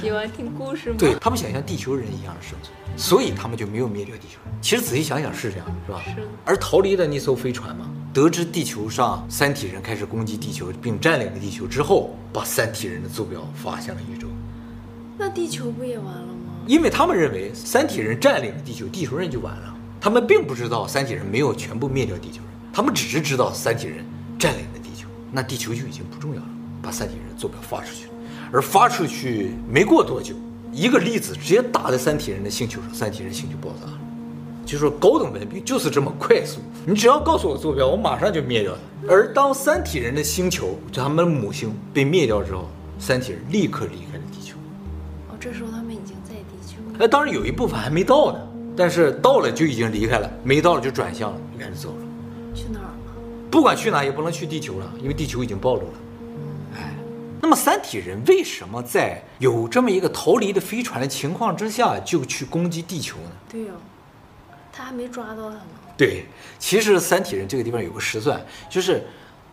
[0.00, 0.96] 喜欢听故事吗？
[0.98, 4.52] 对，他们想像地球人一样的生存，所以他们就没有灭掉地球人。
[4.60, 6.02] 其实仔细想想是这样，是吧？
[6.04, 6.28] 是。
[6.44, 7.88] 而逃离的那艘飞船嘛。
[8.12, 14.26] 得知地球上三体人开始攻击地球并占领了地球之后，把三体人的坐标发向了宇宙。
[15.16, 16.50] 那地球不也完了吗？
[16.66, 19.71] 因为他们认为三体人占领了地球，地球人就完了。
[20.02, 24.04] 他们并不知道三体人没有全部灭掉地球人，他们只是知道三体人
[24.36, 26.48] 占领了地球，那地球就已经不重要了。
[26.82, 28.08] 把三体人坐标发出去，
[28.50, 30.34] 而发出去没过多久，
[30.72, 33.98] 一个粒子直接打在三体人的星球上，三体人星球爆炸了。
[34.66, 39.12] 就说高等文明就是这么快速，你只要告诉我坐标，我马上就灭掉它。
[39.12, 44.56] 而当三体人的星球，就他们的母星被灭掉之后，三体人立刻离开了地球。
[45.30, 46.78] 哦，这时候他们已经在地球。
[46.98, 48.40] 那当然有一部分还没到呢，
[48.76, 51.96] 但是到了就已经离开了，没到了就转向了，就开始走了。
[52.54, 53.12] 去哪儿了？
[53.50, 55.94] 不管去哪也不能去地球了，因为地球已经暴露了。
[56.76, 56.94] 哎，
[57.40, 63.30] 那么三体人为什么在有这么一个逃离的飞船的情况之下就去攻击地球呢？
[63.50, 63.80] 对呀、哦。
[64.74, 65.62] 他还没抓到他呢。
[65.98, 66.24] 对，
[66.58, 69.04] 其实三体人这个地方有个实算，就是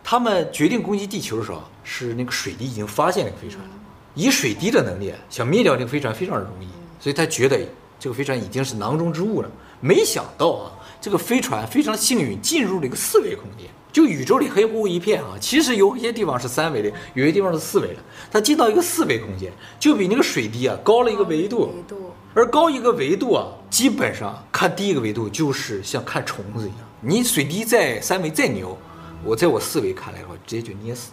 [0.02, 3.70] 他们决定攻击地球的时候，是那个水滴已经发现那个飞船了。
[4.14, 7.60] 以水滴的能力，想灭掉那个飞船非常容易，所以他觉得
[8.00, 9.50] 这个飞船已经是囊中之物了。
[9.80, 13.68] 没想到啊，这个飞船非常幸运进入了一个四维空间。
[13.92, 17.96] 就宇宙里黑乎乎一片啊，其实有一些地方是三维的，有些地方是四维的。
[18.30, 21.72] 它进到一个四维空间，就比那个水滴啊高了一个维度。
[21.74, 22.12] 维度。
[22.32, 26.88] 而高一个维度啊，基本上看第一个维度就是像看虫子一样。
[27.00, 28.78] 你水滴在三维再牛，
[29.24, 31.10] 我在我四维看来的话，直接就捏死。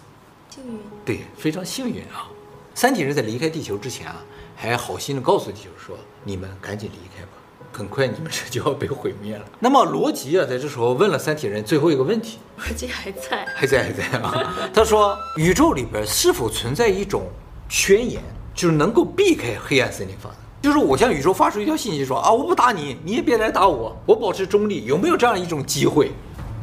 [0.53, 0.77] 幸运。
[1.03, 2.29] 对，非常幸运啊。
[2.75, 4.23] 三体人在离开地球之前啊，
[4.59, 7.29] 还好心的告诉地球说：“你们赶紧离开吧。”
[7.71, 9.45] 很快你们这就要被毁灭了。
[9.59, 12.39] 那么罗辑啊，在这时候问了三体人最后一个问题。
[12.57, 14.71] 罗辑还在，还在，还在啊。
[14.73, 17.27] 他说：宇宙里边是否存在一种
[17.69, 18.19] 宣言，
[18.55, 20.35] 就是能够避开黑暗森林法则？
[20.63, 24.85] 就是我向宇宙发出一条信息说啊，我不打你，你也别来打我，我保持中立。
[24.85, 26.11] 有没有这样一种机会？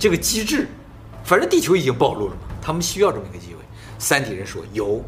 [0.01, 0.67] 这个机制，
[1.23, 3.61] 反正地球已经暴露了嘛，他们需要这么一个机会。
[4.01, 5.01] 三体人说有。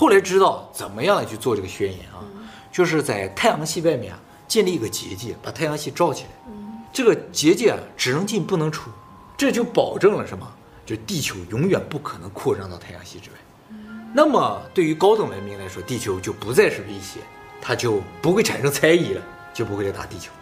[0.00, 2.24] 后来知道怎么样来去做这个宣言啊，
[2.72, 4.18] 就是在太阳系外面啊。
[4.48, 6.30] 建立一个结界，把太阳系罩起来。
[6.48, 8.90] 嗯，这个结界啊，只能进不能出，
[9.36, 10.50] 这就保证了什么？
[10.86, 13.36] 就地球永远不可能扩张到太阳系之外。
[13.68, 17.20] 嗯，那么对于高等文明来说，地球就不再是威胁，
[17.60, 20.32] 它就不会产生猜疑了，就不会来打地球。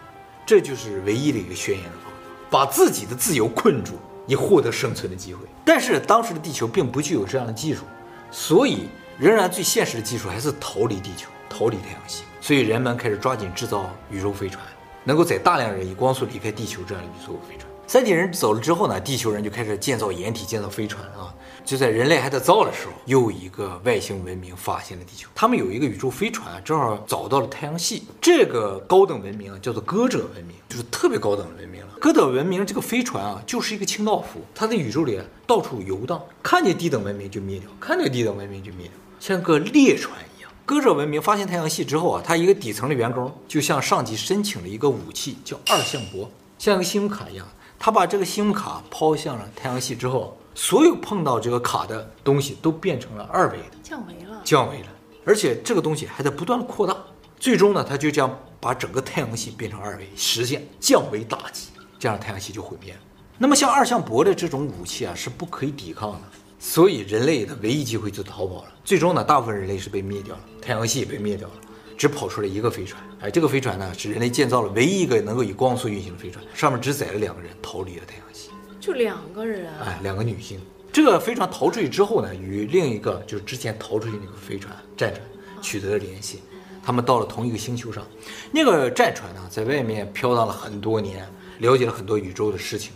[0.45, 2.17] 这就是唯一的一个宣言的方法，
[2.49, 5.41] 把自己的自由困住，以获得生存的机会。
[5.65, 7.83] 但是当时的地球并不具有这样的技术，
[8.31, 8.87] 所以
[9.19, 12.23] 仍然最现实的技术还是逃离地球，逃离太阳系。
[12.39, 14.63] 所以人们开始抓紧制造宇宙飞船，
[15.03, 17.69] 能够载大量人以光速离开地球这样的宇宙飞船。
[17.85, 21.33] 三体人走了之后呢，地球人就开始建造掩体、建造飞船啊。
[21.65, 25.27] 就在人类还在造的时候，又一个外星文明发现了地球。
[25.35, 28.03] 他们有一个宇宙飞船，正好找到了太阳系。
[28.21, 31.89] 这个高等文明啊，叫做歌者文明，就是特别高等文明了。
[31.99, 40.51] 歌者文明这个飞船啊，就是一个清道夫，它在宇宙里到处游荡，看见低等文明就灭掉，看见低等文明就灭掉，像个猎船一样。
[40.65, 47.47] 歌者文明发现太阳系之后啊，他一个底层的员工就向上级申请了一个武器，叫二向箔，像一个信用卡一样。
[47.77, 54.87] 他把这个信用卡抛向了太阳系之后，所有碰到这个卡的东西都变成了二维的，降维了，降维了。
[55.25, 56.95] 而且这个东西还在不断扩大，
[57.39, 62.99] 最终呢，他就将把整个太阳系变成二维，实现降维打击，这样太阳系就毁灭了。
[63.37, 66.21] 那么像二向箔的这种武器啊，是不可以抵抗的。
[66.59, 68.73] 所以人类的唯一机会就逃跑了。
[68.83, 71.53] 最终呢，大部分人类是被灭掉了，太阳系也被灭掉了，
[71.97, 73.01] 只跑出来一个飞船。
[73.21, 78.49] 哎，这个飞船呢，是人类建造了唯一一个能够以光速运行的飞船，上面只载了两个人，逃离了太阳系。
[78.79, 79.71] 就两个人？
[79.79, 80.59] 哎，两个女性。
[80.91, 85.21] 这个飞船逃出去之后呢，与另一个就是之前逃出去那个飞船战船
[85.61, 86.41] 取得了联系，
[86.83, 88.05] 他们到了同一个星球上。
[88.51, 91.25] 那个战船呢，在外面飘荡了很多年，
[91.59, 92.91] 了解了很多宇宙的事情。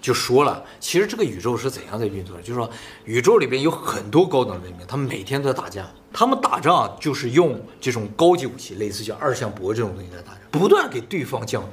[0.00, 2.42] 就说了，其实这个宇宙是怎样在运作的？
[2.42, 2.70] 就是说，
[3.04, 5.88] 宇宙里边有很多高等文明，他们每天都在打架。
[6.12, 11.68] 他们打仗就是用这种高级武器，类似像二向箔这种东西在打仗，不断给对方降维。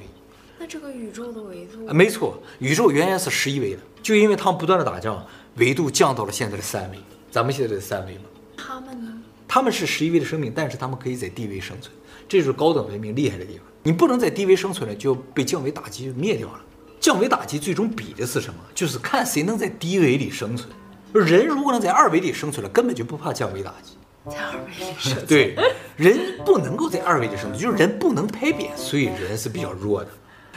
[0.59, 1.93] 那这个宇宙的维度？
[1.93, 5.25] 没错，宇宙原来是十一维的，就因为他们不断的打仗，
[5.55, 6.97] 维度降到了现在的三维。
[7.31, 8.23] 咱们现在是三维嘛？
[8.55, 9.13] 他们呢？
[9.47, 11.93] 他们是十一维的生命，但是他们可以在低维生存，
[12.27, 13.65] 这就是高等文明厉害的地方。
[13.83, 16.61] 你不能在低维生存了，就被降维打击就灭掉了。
[16.99, 18.59] 降维打击最终比的是什么？
[18.75, 20.69] 就是看谁能在低维里生存。
[21.13, 23.93] 人如果能在二维里生存了，根本就不怕降维打击。
[24.29, 25.25] 在二维里生存。
[25.27, 25.55] 对，
[25.95, 30.09] 人不能够在二维里生存，就是人不能拍扁，所以人是比较弱的。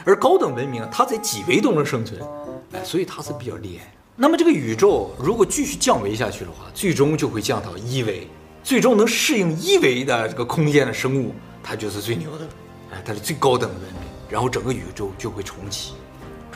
[0.03, 2.19] 而高等文明，它在几维都能生存，
[2.73, 3.93] 哎，所以它是比较厉害。
[4.15, 8.27] 那么这个宇宙如果继续降维下去的话，最终就会降到一维。
[8.63, 11.33] 最终能适应一维的这个空间的生物，
[11.63, 12.47] 它就是最牛的，
[12.91, 14.01] 哎，它是最高等的文明。
[14.29, 15.93] 然后整个宇宙就会重启。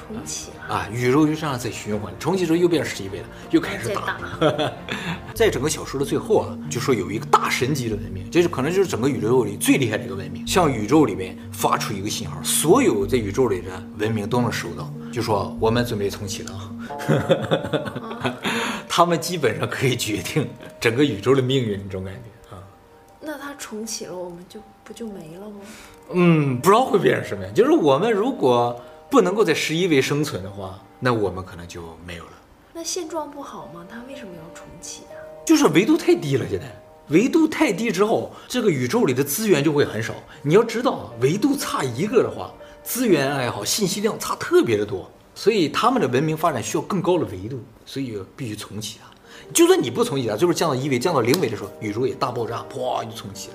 [0.08, 0.88] 重启了啊！
[0.92, 4.18] 宇宙就这样在循环，重启之后又变成十一倍了，又开始打。
[5.34, 16.72] 在整个小说的最后啊，就说有一个大神级的文明，这是可能就是整个宇宙里最厉害的一个文明，向宇宙里面发出一个信号，所有在宇宙里的文明都能收到，就说我们准备重启了啊。
[18.88, 20.48] 他们基本上可以决定
[20.80, 22.62] 整个宇宙的命运，这种感觉啊。
[23.20, 25.56] 那它重启了，我们就不就没了吗？
[26.14, 27.52] 嗯，不知道会变成什么样。
[27.56, 28.80] 就是我们如果。
[29.10, 32.32] 不能够在十一维生存的话，那我们可能就没有了。
[32.74, 33.86] 那现状不好吗？
[33.90, 35.16] 它为什么要重启啊？
[35.46, 36.66] 就是维度太低了，现在
[37.10, 40.14] 维度太低之后，这个宇宙里的资源就会很少。
[40.42, 42.52] 你要知道，维度差一个的话，
[42.84, 49.10] 资源也好，信息量差特别的多，所以他们的文明发展需要更高的维度，所以必须重启它。
[49.54, 53.54] 就算你不重启它，就是降到一维、降到零维的时候，宇宙也大爆炸，啪就重启了。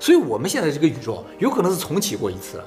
[0.00, 2.64] 所以我们现在这个宇宙有可能是重启过一次了，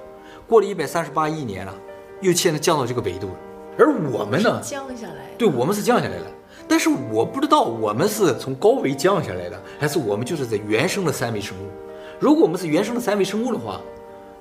[0.47, 1.75] 过了一百三十八亿年了。
[2.21, 3.35] 又现在降到这个维度了，
[3.77, 4.61] 而我们呢？
[4.63, 5.29] 降下来。
[5.37, 6.27] 对，我们是降下来了，
[6.67, 11.67] 但是我不知道我们是从高维降下来的，还是我们就是在原生的三维生物。
[12.19, 13.81] 如果我们是原生的三维生物的话，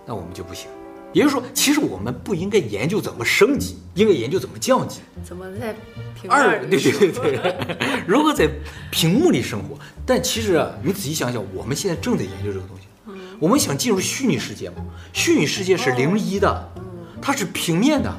[0.05, 0.69] 那我们就不行。
[1.13, 5.01] 也就是说，其实我们不应该研究怎么升级，应该研究怎么降级。
[5.25, 5.75] 怎么在
[6.15, 6.61] 平二？
[6.67, 7.77] 对对对对，
[8.07, 8.49] 如何在
[8.93, 9.77] 屏幕里生活？
[10.07, 12.83] 但其实啊，你仔细想想，我们现在正在研究这个东西。
[13.07, 13.37] 嗯。
[13.41, 14.77] 我们想进入虚拟世界嘛？
[15.13, 16.49] 虚拟世界是零一的。
[16.49, 16.81] 哦
[17.21, 18.13] 它是平面的，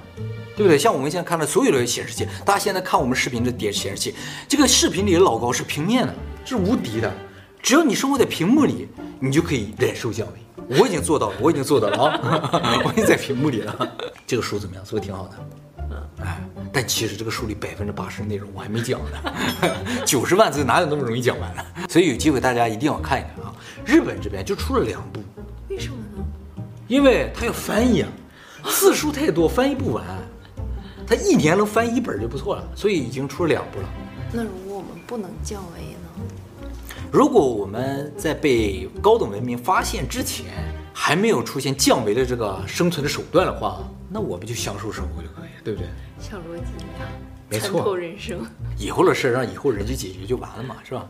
[0.56, 0.78] 对不对？
[0.78, 4.16] 像我们现在看的所有的显示器，大家现在看我们视频的点显示器，
[4.48, 6.14] 这个视频里的老高是平面的，
[6.46, 7.12] 是无敌的。
[7.62, 8.88] 只要你生活在屏幕里，
[9.20, 10.78] 你就可以忍受降维。
[10.80, 12.82] 我已经做到了，我已经做到了啊！
[12.86, 13.98] 我已经在屏幕里了。
[14.26, 14.86] 这个书怎么样？
[14.86, 15.36] 是不是挺好的？
[16.24, 16.42] 哎，
[16.72, 19.76] 但其实这个书里百分之八十的内容我还没讲呢，
[20.06, 21.64] 九十万字哪有那么容易讲完呢？
[21.90, 23.54] 所以有机会大家一定要看一看啊！
[23.86, 25.22] 日本这边就出了两部，
[25.70, 26.24] 为什么呢？
[26.88, 28.10] 因为它要翻译啊。
[28.70, 30.04] 字数太多，翻译不完。
[31.08, 33.90] 他一年能翻一本就不错了，所以已经出了两部了。
[34.32, 36.68] 那如果我们不能降维呢？
[37.12, 40.46] 如果我们在被高等文明发现之前，
[40.94, 45.90] 还没有出现降维的这个生存的手段的话，那我们就享受生活就可以了，对不对？
[46.20, 47.10] 像逻辑一样，
[47.50, 47.98] 没错。
[47.98, 48.46] 人生，
[48.78, 51.06] 以后的事让以后人去解决就完了嘛，是吧？